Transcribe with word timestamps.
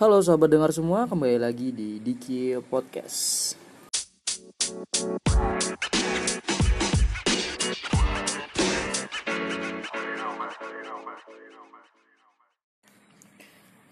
Halo 0.00 0.16
sahabat 0.24 0.48
dengar 0.48 0.72
semua, 0.72 1.04
kembali 1.04 1.36
lagi 1.36 1.76
di 1.76 2.00
Diki 2.00 2.56
Podcast. 2.72 3.52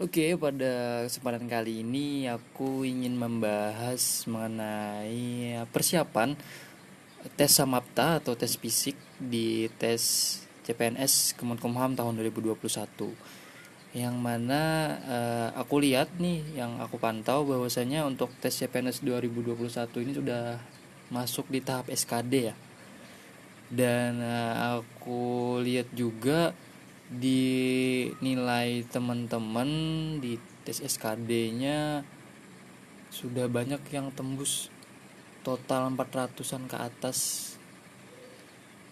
Oke, 0.01 0.33
pada 0.41 1.05
kesempatan 1.05 1.45
kali 1.45 1.85
ini 1.85 2.25
aku 2.25 2.89
ingin 2.89 3.13
membahas 3.13 4.25
mengenai 4.25 5.61
persiapan 5.69 6.33
tes 7.37 7.53
Samapta 7.53 8.17
atau 8.17 8.33
tes 8.33 8.57
fisik 8.57 8.97
di 9.21 9.69
tes 9.77 10.01
CPNS 10.65 11.37
Kemenkumham 11.37 11.93
tahun 11.93 12.17
2021. 12.17 12.57
Yang 13.97 14.17
mana 14.21 14.61
uh, 15.09 15.49
aku 15.57 15.81
lihat 15.81 16.13
nih, 16.21 16.45
yang 16.53 16.77
aku 16.81 17.01
pantau 17.01 17.49
bahwasanya 17.49 18.05
untuk 18.05 18.29
tes 18.39 18.53
CPNS 18.53 19.01
2021 19.01 20.05
ini 20.05 20.13
sudah 20.13 20.61
masuk 21.09 21.49
di 21.49 21.65
tahap 21.65 21.89
SKD 21.89 22.33
ya. 22.53 22.55
Dan 23.73 24.21
uh, 24.21 24.81
aku 24.81 25.57
lihat 25.65 25.89
juga 25.97 26.53
di 27.09 28.05
nilai 28.21 28.85
teman-teman 28.85 29.69
di 30.21 30.37
tes 30.69 30.85
SKD-nya 30.85 32.05
sudah 33.09 33.49
banyak 33.49 33.81
yang 33.89 34.13
tembus 34.13 34.69
total 35.41 35.89
400-an 35.97 36.69
ke 36.69 36.77
atas 36.77 37.19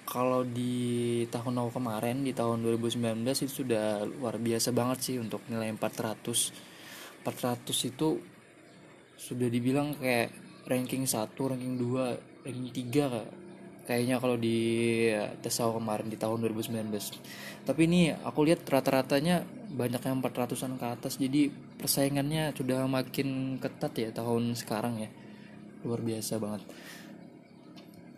kalau 0.07 0.47
di 0.47 1.27
tahun 1.29 1.59
awal 1.59 1.75
kemarin 1.75 2.23
di 2.23 2.31
tahun 2.31 2.63
2019 2.63 3.27
itu 3.27 3.67
sudah 3.67 4.07
luar 4.07 4.39
biasa 4.39 4.71
banget 4.71 4.99
sih 5.03 5.17
untuk 5.19 5.43
nilai 5.51 5.67
400 5.75 7.27
400 7.27 7.91
itu 7.91 8.23
sudah 9.19 9.49
dibilang 9.51 9.99
kayak 9.99 10.31
ranking 10.71 11.05
1 11.11 11.27
ranking 11.35 11.75
2 11.75 12.47
ranking 12.47 12.71
3 12.71 13.91
kayaknya 13.91 14.17
kalau 14.23 14.39
di 14.39 14.59
tes 15.43 15.59
awal 15.59 15.83
kemarin 15.83 16.07
di 16.07 16.19
tahun 16.19 16.39
2019 16.55 17.67
tapi 17.67 17.81
ini 17.91 18.15
aku 18.15 18.47
lihat 18.47 18.63
rata-ratanya 18.63 19.43
banyak 19.75 20.03
yang 20.07 20.23
400an 20.23 20.79
ke 20.79 20.87
atas 20.87 21.19
jadi 21.19 21.51
persaingannya 21.51 22.55
sudah 22.55 22.87
makin 22.87 23.59
ketat 23.59 23.93
ya 23.99 24.09
tahun 24.15 24.57
sekarang 24.57 25.05
ya. 25.05 25.11
Luar 25.85 26.01
biasa 26.03 26.41
banget 26.41 26.67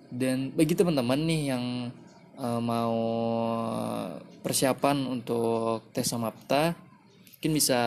dan 0.08 0.52
bagi 0.56 0.72
teman-teman 0.72 1.20
nih 1.24 1.42
yang 1.52 1.64
uh, 2.40 2.60
mau 2.60 2.98
persiapan 4.40 5.04
untuk 5.08 5.92
tes 5.92 6.08
samapta 6.08 6.72
mungkin 7.38 7.52
bisa 7.54 7.78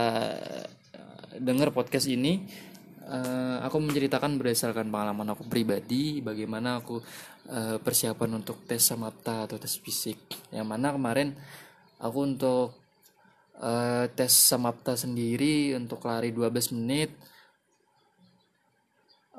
dengar 1.42 1.74
podcast 1.74 2.08
ini. 2.08 2.46
Uh, 3.02 3.60
aku 3.68 3.84
menceritakan 3.84 4.40
berdasarkan 4.40 4.88
pengalaman 4.88 5.36
aku 5.36 5.44
pribadi 5.44 6.24
bagaimana 6.24 6.80
aku 6.80 7.04
uh, 7.52 7.76
persiapan 7.84 8.40
untuk 8.40 8.64
tes 8.64 8.80
samapta 8.80 9.50
atau 9.50 9.60
tes 9.60 9.76
fisik. 9.76 10.22
Yang 10.54 10.68
mana 10.70 10.96
kemarin 10.96 11.36
aku 12.00 12.20
untuk 12.24 12.68
uh, 13.60 14.06
tes 14.16 14.32
samapta 14.32 14.96
sendiri 14.96 15.76
untuk 15.76 16.08
lari 16.08 16.32
12 16.32 16.78
menit 16.80 17.12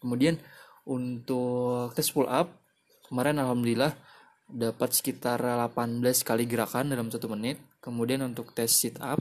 Kemudian 0.00 0.40
untuk 0.88 1.94
tes 1.94 2.10
pull 2.10 2.26
up 2.26 2.50
kemarin 3.06 3.38
alhamdulillah 3.38 3.94
dapat 4.50 4.90
sekitar 4.92 5.38
18 5.38 6.02
kali 6.26 6.44
gerakan 6.48 6.90
dalam 6.90 7.12
satu 7.12 7.30
menit. 7.30 7.60
Kemudian 7.82 8.22
untuk 8.22 8.54
tes 8.54 8.70
sit 8.70 8.98
up 9.02 9.20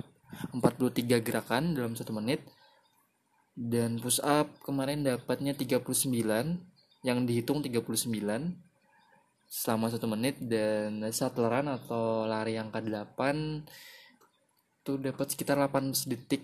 43 0.56 1.22
gerakan 1.22 1.76
dalam 1.76 1.94
satu 1.94 2.16
menit 2.16 2.42
dan 3.56 4.00
push 4.00 4.24
up 4.24 4.48
kemarin 4.64 5.04
dapatnya 5.04 5.52
39 5.52 6.08
yang 7.04 7.20
dihitung 7.28 7.60
39 7.60 7.84
selama 9.52 9.86
satu 9.92 10.08
menit. 10.08 10.40
Dan 10.40 11.04
sattleran 11.12 11.68
atau 11.68 12.24
lari 12.26 12.56
yang 12.56 12.72
ke-8 12.72 13.20
itu 14.82 14.92
dapat 14.98 15.28
sekitar 15.30 15.60
18 15.60 16.08
detik. 16.08 16.44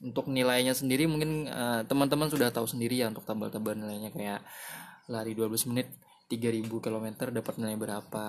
Untuk 0.00 0.28
nilainya 0.28 0.72
sendiri 0.72 1.04
mungkin 1.08 1.48
uh, 1.48 1.84
teman-teman 1.84 2.28
sudah 2.32 2.48
tahu 2.52 2.64
sendiri 2.68 3.00
ya 3.00 3.08
untuk 3.12 3.24
tabel-tabel 3.28 3.78
nilainya. 3.78 4.10
Kayak 4.10 4.40
lari 5.06 5.32
12 5.38 5.70
menit 5.70 5.88
3000 6.26 6.66
km 6.66 7.06
dapat 7.30 7.54
nilai 7.62 7.78
berapa 7.78 8.24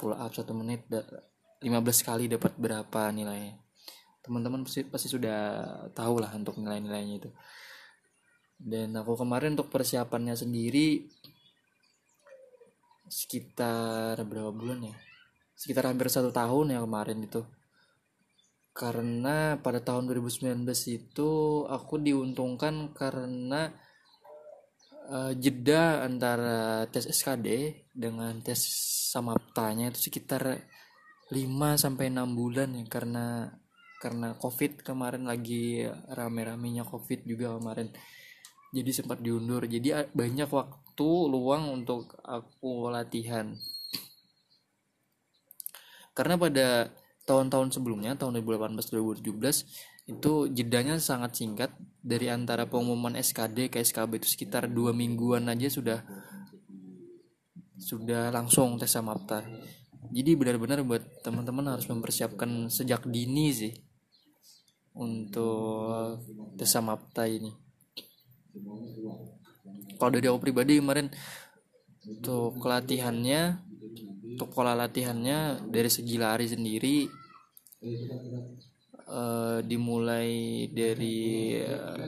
pull 0.00 0.16
up 0.16 0.32
1 0.32 0.48
menit 0.56 0.88
15 0.88 1.68
kali 2.08 2.24
dapat 2.32 2.56
berapa 2.56 3.12
nilainya 3.12 3.63
teman-teman 4.24 4.64
pasti, 4.64 4.80
pasti 4.88 5.08
sudah 5.12 5.40
tahu 5.92 6.24
lah 6.24 6.32
untuk 6.32 6.56
nilai-nilainya 6.56 7.14
itu. 7.20 7.30
Dan 8.56 8.96
aku 8.96 9.20
kemarin 9.20 9.52
untuk 9.60 9.68
persiapannya 9.68 10.32
sendiri 10.32 11.04
sekitar 13.04 14.16
berapa 14.24 14.48
bulan 14.48 14.88
ya? 14.88 14.96
Sekitar 15.52 15.92
hampir 15.92 16.08
satu 16.08 16.32
tahun 16.32 16.72
ya 16.72 16.80
kemarin 16.80 17.20
itu. 17.20 17.44
Karena 18.74 19.60
pada 19.60 19.84
tahun 19.84 20.08
2019 20.08 20.64
itu 20.88 21.30
aku 21.68 21.94
diuntungkan 22.00 22.96
karena 22.96 23.70
uh, 25.12 25.32
jeda 25.36 26.02
antara 26.02 26.88
tes 26.88 27.06
SKD 27.06 27.46
dengan 27.94 28.40
tes 28.40 28.58
samaptanya 29.14 29.94
itu 29.94 30.10
sekitar 30.10 30.58
5 31.30 31.38
sampai 31.78 32.10
6 32.10 32.34
bulan 32.34 32.74
ya 32.74 32.84
karena 32.90 33.46
karena 34.04 34.36
Covid 34.36 34.84
kemarin 34.84 35.24
lagi 35.24 35.88
rame-ramenya 35.88 36.84
Covid 36.84 37.24
juga 37.24 37.56
kemarin. 37.56 37.88
Jadi 38.76 38.90
sempat 38.92 39.24
diundur. 39.24 39.64
Jadi 39.64 40.12
banyak 40.12 40.52
waktu 40.52 41.08
luang 41.32 41.72
untuk 41.72 42.12
aku 42.20 42.92
latihan. 42.92 43.56
Karena 46.12 46.36
pada 46.36 46.92
tahun-tahun 47.24 47.80
sebelumnya 47.80 48.12
tahun 48.20 48.44
2018-2017 48.44 49.24
itu 50.12 50.32
jedanya 50.52 51.00
sangat 51.00 51.40
singkat. 51.40 51.72
Dari 52.04 52.28
antara 52.28 52.68
pengumuman 52.68 53.16
SKD 53.16 53.72
ke 53.72 53.80
SKB 53.80 54.20
itu 54.20 54.28
sekitar 54.28 54.68
dua 54.68 54.92
mingguan 54.92 55.48
aja 55.48 55.72
sudah 55.72 56.04
sudah 57.80 58.28
langsung 58.28 58.76
tes 58.76 58.92
samapta 58.92 59.40
jadi 60.14 60.38
benar-benar 60.38 60.86
buat 60.86 61.02
teman-teman 61.26 61.74
harus 61.74 61.90
mempersiapkan 61.90 62.70
sejak 62.70 63.02
dini 63.08 63.50
sih 63.50 63.72
untuk 64.94 66.18
tes 66.54 66.70
samapta 66.70 67.26
ini. 67.26 67.50
Kalau 69.98 70.10
dari 70.10 70.26
aku 70.26 70.38
pribadi 70.42 70.78
kemarin 70.78 71.10
untuk 72.04 72.58
latihannya 72.62 73.58
untuk 74.34 74.50
pola 74.50 74.74
latihannya 74.74 75.70
dari 75.70 75.86
segi 75.86 76.18
lari 76.18 76.46
sendiri 76.50 77.06
uh, 79.06 79.62
dimulai 79.62 80.66
dari 80.74 81.54
uh, 81.62 82.02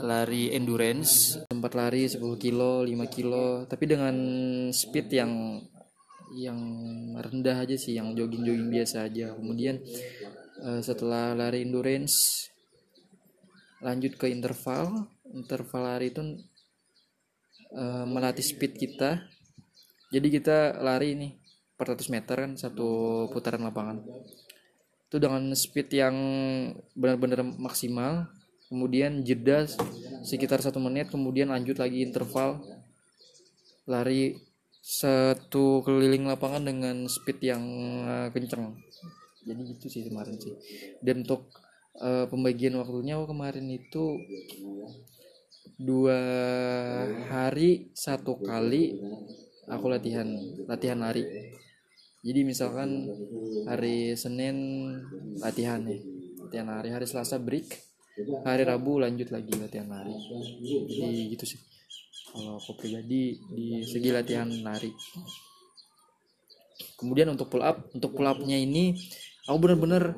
lari 0.00 0.48
endurance. 0.56 1.44
Tempat 1.44 1.72
lari 1.76 2.08
10 2.08 2.24
kilo 2.40 2.80
5 2.88 2.88
kilo 3.12 3.68
tapi 3.68 3.84
dengan 3.84 4.16
speed 4.72 5.06
yang 5.12 5.60
yang 6.32 6.56
rendah 7.20 7.60
aja 7.60 7.76
sih 7.76 8.00
yang 8.00 8.16
jogging-jogging 8.16 8.72
biasa 8.72 9.12
aja. 9.12 9.36
Kemudian 9.36 9.76
setelah 10.82 11.34
lari 11.34 11.66
endurance 11.66 12.46
lanjut 13.82 14.14
ke 14.16 14.30
interval. 14.30 15.10
Interval 15.34 15.82
lari 15.82 16.14
itu 16.14 16.22
uh, 17.74 18.06
melatih 18.06 18.46
speed 18.46 18.78
kita. 18.78 19.26
Jadi 20.14 20.28
kita 20.30 20.78
lari 20.80 21.18
nih 21.18 21.32
400 21.76 22.14
meter 22.14 22.36
kan 22.46 22.52
satu 22.54 22.88
putaran 23.34 23.66
lapangan. 23.66 23.98
Itu 25.10 25.18
dengan 25.18 25.50
speed 25.52 25.88
yang 25.92 26.16
benar-benar 26.94 27.42
maksimal. 27.42 28.30
Kemudian 28.72 29.20
jeda 29.20 29.68
sekitar 30.24 30.64
satu 30.64 30.80
menit 30.80 31.12
kemudian 31.12 31.52
lanjut 31.52 31.76
lagi 31.76 32.00
interval. 32.06 32.62
Lari 33.84 34.38
satu 34.82 35.82
keliling 35.86 36.26
lapangan 36.26 36.66
dengan 36.66 36.96
speed 37.06 37.38
yang 37.42 37.62
uh, 38.06 38.28
kenceng 38.34 38.78
jadi 39.42 39.60
gitu 39.74 39.86
sih 39.90 40.02
kemarin 40.06 40.38
sih. 40.38 40.54
Dan 41.02 41.26
untuk 41.26 41.50
uh, 41.98 42.26
pembagian 42.30 42.78
waktunya 42.78 43.18
kemarin 43.26 43.66
itu 43.68 44.18
dua 45.78 46.20
hari 47.26 47.90
satu 47.94 48.38
kali 48.38 48.98
aku 49.66 49.86
latihan 49.90 50.28
latihan 50.66 50.98
lari. 51.02 51.24
Jadi 52.22 52.40
misalkan 52.46 53.10
hari 53.66 54.14
Senin 54.14 54.56
latihan 55.42 55.82
nih 55.82 56.00
latihan 56.38 56.70
hari 56.70 56.94
hari 56.94 57.06
Selasa 57.10 57.42
break 57.42 57.66
hari 58.46 58.62
Rabu 58.62 59.02
lanjut 59.02 59.34
lagi 59.34 59.50
latihan 59.58 59.90
lari. 59.90 60.14
Jadi 60.86 61.34
gitu 61.34 61.44
sih. 61.56 61.60
Kalau 62.32 62.56
aku 62.56 62.78
pribadi 62.78 63.36
di 63.52 63.82
segi 63.84 64.08
latihan 64.14 64.48
lari. 64.62 64.88
Kemudian 66.96 67.34
untuk 67.34 67.50
pull 67.50 67.66
up 67.66 67.90
untuk 67.90 68.14
pull 68.14 68.30
upnya 68.30 68.54
ini 68.54 68.94
aku 69.46 69.58
bener-bener 69.58 70.14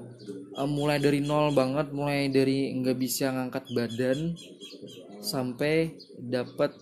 uh, 0.56 0.68
mulai 0.68 1.00
dari 1.00 1.24
nol 1.24 1.56
banget 1.56 1.90
mulai 1.90 2.28
dari 2.28 2.72
nggak 2.76 2.98
bisa 2.98 3.32
ngangkat 3.32 3.64
badan 3.72 4.36
sampai 5.24 5.96
dapat 6.20 6.76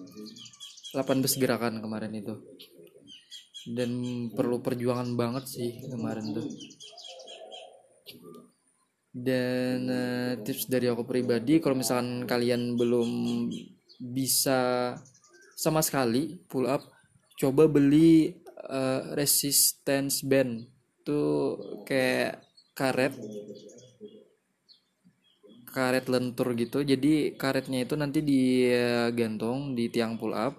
18 0.93 1.41
gerakan 1.41 1.81
kemarin 1.81 2.13
itu. 2.13 2.35
Dan 3.63 3.91
perlu 4.35 4.59
perjuangan 4.59 5.15
banget 5.15 5.45
sih 5.47 5.71
kemarin 5.87 6.35
tuh. 6.35 6.49
Dan 9.13 9.87
uh, 9.87 10.33
tips 10.43 10.67
dari 10.67 10.91
aku 10.91 11.07
pribadi 11.07 11.63
kalau 11.63 11.79
misalkan 11.79 12.27
kalian 12.27 12.75
belum 12.75 13.09
bisa 14.03 14.93
sama 15.55 15.79
sekali 15.79 16.43
pull 16.51 16.67
up 16.67 16.83
coba 17.39 17.71
beli 17.71 18.35
uh, 18.67 19.15
resistance 19.15 20.27
band 20.27 20.72
tuh 21.03 21.59
kayak 21.85 22.41
karet 22.73 23.13
karet 25.73 26.05
lentur 26.13 26.53
gitu. 26.53 26.85
Jadi 26.85 27.35
karetnya 27.35 27.83
itu 27.83 27.97
nanti 27.97 28.21
digantung 28.21 29.73
di 29.73 29.89
tiang 29.89 30.21
pull 30.21 30.37
up. 30.37 30.55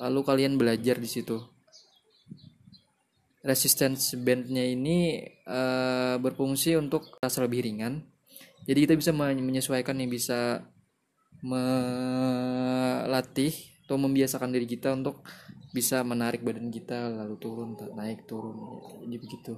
Lalu 0.00 0.20
kalian 0.24 0.56
belajar 0.56 0.96
di 0.96 1.06
situ. 1.06 1.36
Resistance 3.42 4.14
bandnya 4.16 4.64
ini 4.64 5.20
uh, 5.46 6.16
berfungsi 6.16 6.78
untuk 6.78 7.20
rasa 7.20 7.44
lebih 7.44 7.68
ringan. 7.68 8.00
Jadi 8.62 8.86
kita 8.86 8.94
bisa 8.94 9.10
menyesuaikan 9.12 9.98
nih 9.98 10.06
bisa 10.06 10.62
melatih 11.42 13.50
atau 13.82 13.98
membiasakan 13.98 14.54
diri 14.54 14.70
kita 14.70 14.94
untuk 14.94 15.26
bisa 15.72 16.04
menarik 16.04 16.44
badan 16.44 16.68
kita 16.68 17.08
lalu 17.08 17.36
turun 17.40 17.74
naik 17.96 18.28
turun 18.28 18.56
jadi 19.02 19.16
begitu 19.16 19.52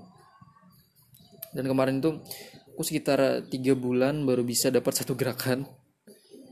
dan 1.55 1.71
kemarin 1.71 2.03
tuh 2.03 2.19
aku 2.75 2.83
sekitar 2.83 3.47
tiga 3.47 3.79
bulan 3.79 4.27
baru 4.27 4.43
bisa 4.43 4.75
dapat 4.75 4.91
satu 4.91 5.15
gerakan. 5.15 5.63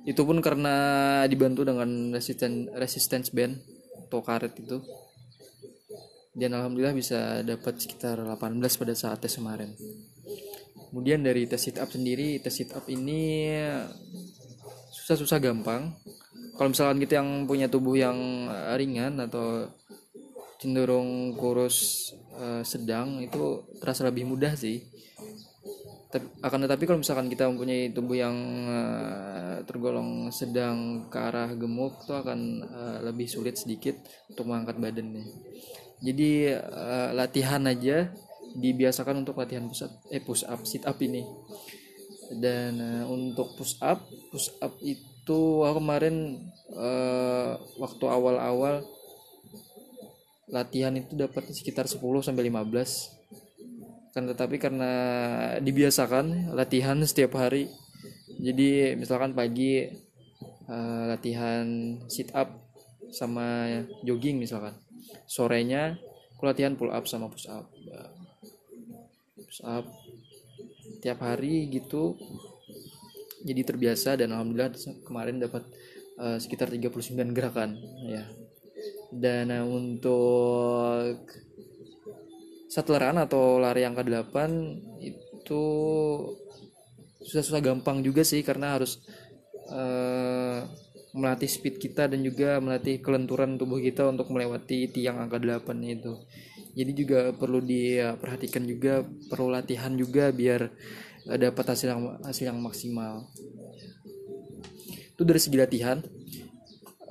Itu 0.06 0.23
pun 0.23 0.38
karena 0.38 0.75
dibantu 1.26 1.67
dengan 1.67 2.14
resistance 2.14 2.70
resistance 2.79 3.29
band 3.35 3.59
atau 4.06 4.23
karet 4.23 4.55
itu. 4.55 4.79
Dan 6.32 6.55
alhamdulillah 6.55 6.97
bisa 6.97 7.43
dapat 7.44 7.82
sekitar 7.82 8.23
18 8.23 8.62
pada 8.62 8.94
saat 8.94 9.19
tes 9.20 9.35
kemarin. 9.37 9.75
Kemudian 10.88 11.20
dari 11.26 11.50
tes 11.50 11.61
sit 11.61 11.82
up 11.82 11.91
sendiri 11.91 12.38
tes 12.38 12.55
sit 12.55 12.70
up 12.73 12.87
ini 12.87 13.53
susah-susah 14.94 15.38
gampang 15.43 15.93
kalau 16.57 16.69
misalkan 16.71 16.99
kita 17.01 17.21
yang 17.21 17.49
punya 17.49 17.67
tubuh 17.67 17.97
yang 17.97 18.49
ringan 18.77 19.19
atau 19.25 19.73
cenderung 20.63 21.35
kurus 21.35 22.11
uh, 22.39 22.63
sedang 22.63 23.19
itu 23.19 23.67
terasa 23.83 24.07
lebih 24.07 24.31
mudah 24.31 24.55
sih. 24.55 24.79
Akan 26.45 26.61
tetapi 26.63 26.85
kalau 26.85 27.01
misalkan 27.01 27.27
kita 27.33 27.49
mempunyai 27.49 27.91
tubuh 27.91 28.15
yang 28.15 28.37
uh, 28.69 29.65
tergolong 29.65 30.29
sedang 30.29 31.09
ke 31.09 31.19
arah 31.19 31.51
gemuk 31.57 32.05
itu 32.05 32.15
akan 32.15 32.41
uh, 32.69 32.99
lebih 33.11 33.27
sulit 33.27 33.59
sedikit 33.59 33.97
untuk 34.29 34.47
mengangkat 34.47 34.77
badannya. 34.77 35.25
Jadi 36.05 36.53
uh, 36.53 37.11
latihan 37.17 37.65
aja 37.65 38.13
dibiasakan 38.53 39.25
untuk 39.25 39.41
latihan 39.41 39.65
push 39.65 39.89
up 39.89 39.93
eh 40.13 40.21
push 40.21 40.45
up 40.45 40.61
sit 40.69 40.85
up 40.85 41.01
ini 41.01 41.25
dan 42.40 42.81
uh, 42.81 43.05
untuk 43.11 43.56
push 43.58 43.76
up 43.82 44.05
push 44.32 44.49
up 44.62 44.76
itu 44.81 45.38
aku 45.62 45.79
kemarin 45.79 46.49
uh, 46.73 47.58
waktu 47.79 48.05
awal-awal 48.08 48.84
latihan 50.52 50.93
itu 50.93 51.17
dapat 51.17 51.49
sekitar 51.49 51.88
10 51.88 52.00
sampai 52.20 52.52
15 52.52 53.23
kan 54.12 54.29
tetapi 54.29 54.61
karena 54.61 54.93
dibiasakan 55.64 56.52
latihan 56.52 57.00
setiap 57.08 57.40
hari. 57.40 57.73
Jadi 58.43 58.93
misalkan 58.99 59.32
pagi 59.32 59.88
uh, 60.69 61.05
latihan 61.08 61.96
sit 62.12 62.29
up 62.37 62.52
sama 63.08 63.81
jogging 64.05 64.37
misalkan. 64.37 64.76
Sorenya 65.25 65.96
aku 66.37 66.44
latihan 66.44 66.76
pull 66.76 66.93
up 66.93 67.08
sama 67.08 67.32
push 67.32 67.49
up. 67.49 67.73
Push 69.37 69.64
up 69.64 69.88
tiap 71.03 71.27
hari 71.27 71.67
gitu. 71.67 72.15
Jadi 73.43 73.67
terbiasa 73.67 74.15
dan 74.15 74.31
alhamdulillah 74.31 74.71
kemarin 75.03 75.43
dapat 75.43 75.67
uh, 76.23 76.39
sekitar 76.39 76.71
39 76.71 77.35
gerakan 77.35 77.75
ya. 78.07 78.23
Dan 79.11 79.51
uh, 79.51 79.67
untuk 79.67 81.27
run 82.73 83.19
atau 83.21 83.61
lari 83.61 83.85
angka 83.85 84.07
8 84.07 85.03
itu 85.03 85.65
susah-susah 87.21 87.61
gampang 87.61 88.01
juga 88.01 88.25
sih 88.25 88.41
karena 88.41 88.79
harus 88.79 89.03
uh, 89.69 90.65
melatih 91.13 91.51
speed 91.51 91.77
kita 91.77 92.09
dan 92.09 92.25
juga 92.25 92.57
melatih 92.63 93.05
kelenturan 93.05 93.61
tubuh 93.61 93.77
kita 93.77 94.09
untuk 94.09 94.33
melewati 94.33 94.89
tiang 94.89 95.21
angka 95.21 95.37
8 95.37 95.69
itu 95.85 96.17
jadi 96.73 96.93
juga 96.97 97.21
perlu 97.37 97.61
diperhatikan 97.61 98.65
juga 98.65 99.05
perlu 99.29 99.53
latihan 99.53 99.93
juga 99.93 100.33
biar 100.33 100.73
dapat 101.29 101.65
hasil 101.77 101.89
yang 101.93 102.03
hasil 102.25 102.45
yang 102.49 102.59
maksimal. 102.59 103.29
Itu 105.13 105.23
dari 105.23 105.41
segi 105.41 105.57
latihan. 105.61 106.01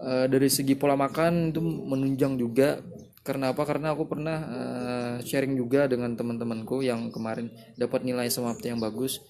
Uh, 0.02 0.26
dari 0.26 0.50
segi 0.50 0.74
pola 0.74 0.98
makan 0.98 1.54
itu 1.54 1.62
menunjang 1.62 2.36
juga. 2.42 2.82
Karena 3.22 3.54
apa? 3.54 3.62
Karena 3.70 3.94
aku 3.94 4.10
pernah 4.10 4.38
uh, 4.50 5.16
sharing 5.22 5.54
juga 5.54 5.86
dengan 5.86 6.18
teman-temanku 6.18 6.82
yang 6.82 7.14
kemarin 7.14 7.54
dapat 7.78 8.02
nilai 8.02 8.26
semapti 8.34 8.74
yang 8.74 8.82
bagus. 8.82 9.22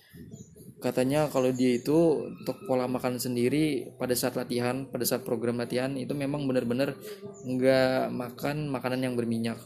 Katanya 0.82 1.30
kalau 1.30 1.54
dia 1.54 1.78
itu 1.78 2.26
untuk 2.26 2.58
pola 2.66 2.90
makan 2.90 3.22
sendiri 3.22 3.94
pada 4.02 4.18
saat 4.18 4.34
latihan 4.34 4.90
pada 4.90 5.06
saat 5.06 5.22
program 5.22 5.62
latihan 5.62 5.94
itu 5.94 6.18
memang 6.18 6.42
benar-benar 6.50 6.98
nggak 7.46 8.10
makan 8.10 8.66
makanan 8.66 9.06
yang 9.06 9.14
berminyak 9.14 9.62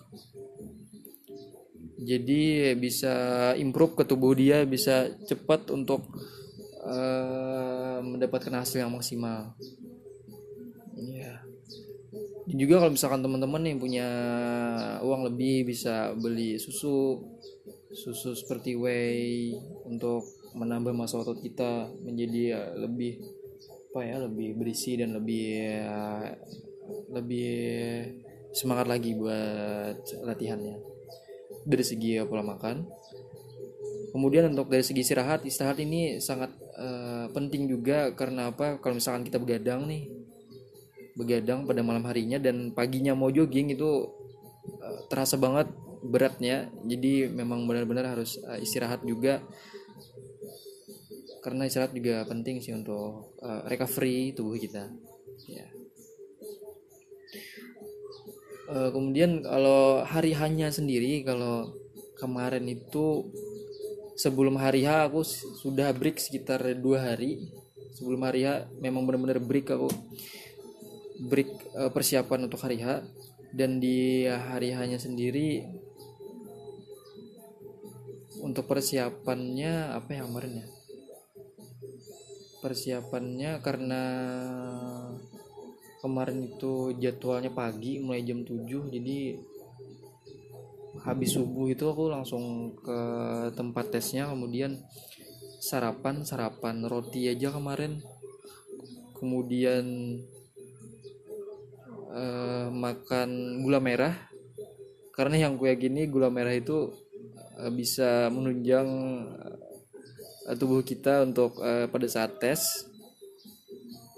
jadi 1.95 2.75
bisa 2.75 3.13
improve 3.55 3.95
ke 3.95 4.03
tubuh 4.03 4.35
dia 4.35 4.67
bisa 4.67 5.15
cepat 5.23 5.71
untuk 5.71 6.03
uh, 6.83 8.03
mendapatkan 8.03 8.63
hasil 8.63 8.83
yang 8.83 8.91
maksimal. 8.91 9.55
Dan 12.45 12.61
juga 12.61 12.77
kalau 12.77 12.93
misalkan 12.93 13.25
teman-teman 13.25 13.61
nih 13.65 13.75
punya 13.75 14.07
uang 15.01 15.33
lebih 15.33 15.65
bisa 15.65 16.13
beli 16.13 16.61
susu 16.61 17.17
susu 17.89 18.37
seperti 18.37 18.77
whey 18.77 19.55
untuk 19.87 20.23
menambah 20.53 20.93
masa 20.93 21.19
otot 21.19 21.41
kita 21.41 21.89
menjadi 22.05 22.41
ya, 22.53 22.61
lebih 22.85 23.23
apa 23.91 23.99
ya 24.03 24.15
lebih 24.27 24.59
berisi 24.59 24.99
dan 24.99 25.15
lebih 25.15 25.45
ya, 25.73 26.31
lebih 27.11 27.51
semangat 28.53 28.87
lagi 28.91 29.15
buat 29.17 29.99
latihannya 30.23 30.75
dari 31.65 31.83
segi 31.83 32.21
pola 32.23 32.45
makan. 32.45 32.85
Kemudian 34.15 34.47
untuk 34.47 34.71
dari 34.71 34.85
segi 34.85 35.03
istirahat 35.03 35.43
istirahat 35.43 35.75
ini 35.83 36.23
sangat 36.23 36.55
uh, 36.79 37.27
penting 37.35 37.67
juga 37.67 38.15
karena 38.15 38.47
apa? 38.53 38.79
Kalau 38.79 38.95
misalkan 38.95 39.27
kita 39.27 39.41
begadang 39.41 39.89
nih 39.91 40.07
begadang 41.19 41.67
pada 41.67 41.83
malam 41.83 42.03
harinya 42.07 42.39
dan 42.39 42.71
paginya 42.71 43.11
mau 43.11 43.27
jogging 43.27 43.75
itu 43.75 44.07
uh, 44.79 44.99
terasa 45.11 45.35
banget 45.35 45.67
beratnya. 45.99 46.71
Jadi 46.87 47.27
memang 47.27 47.67
benar-benar 47.67 48.15
harus 48.15 48.39
uh, 48.39 48.55
istirahat 48.55 49.03
juga. 49.03 49.43
Karena 51.43 51.67
istirahat 51.67 51.91
juga 51.91 52.23
penting 52.23 52.63
sih 52.63 52.71
untuk 52.71 53.35
uh, 53.43 53.67
recovery 53.67 54.31
tubuh 54.31 54.55
kita. 54.55 54.87
Ya 55.51 55.67
uh, 58.69 58.89
kemudian 58.93 59.45
kalau 59.45 60.05
hari 60.05 60.33
hanya 60.33 60.69
sendiri 60.73 61.21
kalau 61.25 61.73
kemarin 62.15 62.65
itu 62.65 63.27
sebelum 64.15 64.55
hari 64.55 64.87
H 64.87 65.11
aku 65.11 65.21
sudah 65.61 65.91
break 65.91 66.17
sekitar 66.17 66.63
dua 66.79 67.13
hari. 67.13 67.51
Sebelum 67.95 68.23
hari 68.27 68.47
H 68.47 68.67
memang 68.79 69.03
benar-benar 69.07 69.39
break 69.43 69.71
aku. 69.71 69.91
Break 71.31 71.49
uh, 71.75 71.91
persiapan 71.91 72.47
untuk 72.47 72.59
hari 72.63 72.81
H. 72.81 73.03
Dan 73.55 73.79
di 73.79 74.27
hari 74.27 74.75
hanya 74.75 74.99
sendiri 74.99 75.63
untuk 78.43 78.67
persiapannya 78.67 79.95
apa 79.95 80.11
yang 80.11 80.27
kemarin 80.27 80.59
ya? 80.59 80.67
Persiapannya 82.59 83.51
karena 83.63 84.03
kemarin 86.05 86.45
itu 86.45 86.93
jadwalnya 87.01 87.49
pagi 87.49 87.97
mulai 87.97 88.21
jam 88.21 88.45
7 88.45 88.93
jadi 88.93 89.17
habis 91.01 91.33
subuh 91.33 91.67
itu 91.67 91.83
aku 91.89 92.07
langsung 92.07 92.77
ke 92.77 92.99
tempat 93.57 93.91
tesnya 93.91 94.29
kemudian 94.29 94.79
sarapan 95.65 96.21
sarapan 96.21 96.85
roti 96.85 97.25
aja 97.25 97.49
kemarin. 97.49 97.97
Kemudian 99.17 99.85
uh, 102.13 102.69
makan 102.69 103.61
gula 103.65 103.81
merah. 103.81 104.13
Karena 105.09 105.49
yang 105.49 105.57
gue 105.57 105.73
gini 105.73 106.05
gula 106.05 106.29
merah 106.29 106.53
itu 106.53 106.93
uh, 107.57 107.71
bisa 107.73 108.29
menunjang 108.29 108.87
uh, 110.45 110.55
tubuh 110.55 110.85
kita 110.85 111.25
untuk 111.25 111.57
uh, 111.57 111.89
pada 111.89 112.05
saat 112.05 112.37
tes 112.37 112.85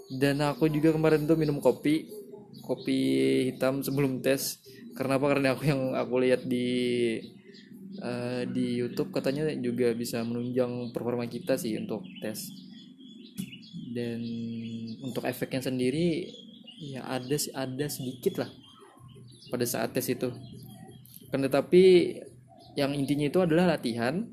dan 0.08 0.40
aku 0.40 0.72
juga 0.72 0.96
kemarin 0.96 1.28
tuh 1.28 1.36
minum 1.36 1.60
kopi 1.60 2.08
kopi 2.64 3.00
hitam 3.52 3.84
sebelum 3.84 4.24
tes. 4.24 4.60
Karena 4.96 5.20
apa? 5.20 5.26
Karena 5.32 5.48
aku 5.54 5.64
yang 5.68 5.94
aku 5.94 6.14
lihat 6.24 6.48
di 6.48 6.68
uh, 8.00 8.44
di 8.48 8.80
YouTube 8.82 9.12
katanya 9.16 9.52
juga 9.56 9.92
bisa 9.94 10.24
menunjang 10.24 10.92
performa 10.96 11.28
kita 11.28 11.60
sih 11.60 11.76
untuk 11.80 12.04
tes. 12.24 12.52
Dan 13.92 14.20
untuk 15.04 15.24
efeknya 15.28 15.64
sendiri 15.64 16.28
ya 16.78 17.02
ada 17.08 17.38
ada 17.58 17.86
sedikit 17.90 18.46
lah 18.46 18.50
pada 19.52 19.66
saat 19.68 19.92
tes 19.92 20.08
itu. 20.08 20.32
Kan 21.30 21.44
tetapi 21.44 22.16
yang 22.80 22.94
intinya 22.94 23.28
itu 23.28 23.42
adalah 23.44 23.76
latihan 23.76 24.24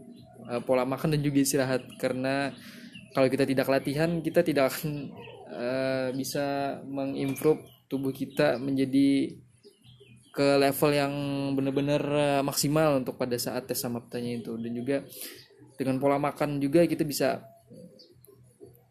uh, 0.47 0.62
pola 0.62 0.87
makan 0.87 1.19
dan 1.19 1.21
juga 1.21 1.43
istirahat. 1.43 1.83
Karena 1.99 2.54
kalau 3.14 3.26
kita 3.26 3.47
tidak 3.47 3.69
latihan 3.69 4.23
kita 4.25 4.43
tidak 4.43 4.75
akan 4.75 5.12
uh, 5.51 6.09
bisa 6.17 6.79
mengimprove 6.87 7.63
tubuh 7.89 8.11
kita 8.11 8.57
menjadi 8.57 9.37
ke 10.35 10.47
level 10.59 10.91
yang 10.91 11.15
benar-benar 11.55 12.03
uh, 12.03 12.43
maksimal 12.43 12.99
untuk 12.99 13.15
pada 13.15 13.39
saat 13.39 13.71
tes 13.71 13.79
sama 13.79 14.03
itu 14.19 14.59
dan 14.59 14.73
juga 14.75 14.97
dengan 15.79 16.03
pola 16.03 16.19
makan 16.19 16.59
juga 16.59 16.83
kita 16.91 17.07
bisa 17.07 17.39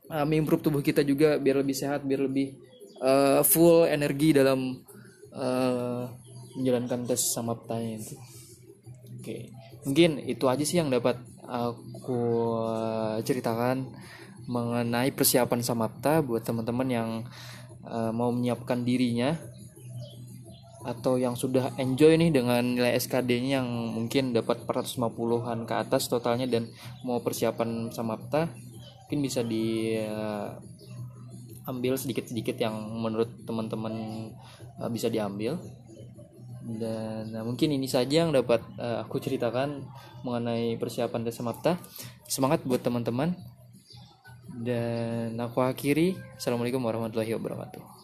uh, 0.07 0.23
mengimprove 0.23 0.63
tubuh 0.63 0.79
kita 0.79 1.03
juga 1.03 1.35
biar 1.35 1.59
lebih 1.59 1.75
sehat 1.75 2.07
biar 2.07 2.31
lebih 2.31 2.55
uh, 3.03 3.43
full 3.43 3.83
energi 3.83 4.31
dalam 4.31 4.71
uh, 5.35 6.07
menjalankan 6.55 7.11
tes 7.11 7.19
sama 7.35 7.59
itu 7.59 8.15
oke 8.15 9.19
okay. 9.19 9.51
mungkin 9.83 10.23
itu 10.23 10.47
aja 10.47 10.63
sih 10.63 10.79
yang 10.79 10.87
dapat 10.87 11.19
aku 11.43 12.23
ceritakan 13.27 13.91
mengenai 14.47 15.11
persiapan 15.15 15.63
samapta 15.63 16.19
buat 16.19 16.43
teman-teman 16.43 16.87
yang 16.89 17.09
uh, 17.87 18.11
mau 18.11 18.31
menyiapkan 18.31 18.83
dirinya 18.83 19.35
atau 20.83 21.15
yang 21.15 21.39
sudah 21.39 21.71
enjoy 21.79 22.19
nih 22.19 22.35
dengan 22.35 22.59
nilai 22.59 22.99
SKD-nya 22.99 23.63
yang 23.63 23.69
mungkin 23.95 24.35
dapat 24.35 24.67
450-an 24.67 25.63
ke 25.63 25.73
atas 25.79 26.11
totalnya 26.11 26.43
dan 26.43 26.67
mau 27.07 27.23
persiapan 27.23 27.87
samapta 27.87 28.51
mungkin 29.13 29.19
bisa 29.23 29.45
di 29.47 29.95
uh, 30.03 30.51
ambil 31.69 31.95
sedikit-sedikit 31.95 32.59
yang 32.59 32.75
menurut 32.75 33.29
teman-teman 33.47 33.93
uh, 34.81 34.89
bisa 34.91 35.07
diambil. 35.07 35.55
Dan 36.63 37.35
nah, 37.35 37.43
mungkin 37.43 37.75
ini 37.75 37.87
saja 37.91 38.23
yang 38.23 38.31
dapat 38.31 38.63
uh, 38.79 39.03
aku 39.03 39.19
ceritakan 39.19 39.83
mengenai 40.23 40.79
persiapan 40.79 41.27
tes 41.27 41.35
samapta. 41.35 41.79
Semangat 42.27 42.63
buat 42.63 42.81
teman-teman 42.83 43.35
dan 44.53 45.33
aku 45.41 45.65
akhiri. 45.65 46.13
Assalamualaikum 46.37 46.81
warahmatullahi 46.85 47.33
wabarakatuh 47.33 48.02